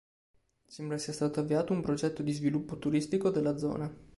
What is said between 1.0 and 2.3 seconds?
stato avviato un progetto